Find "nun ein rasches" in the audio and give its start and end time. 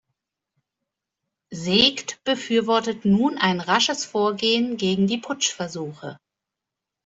3.07-4.03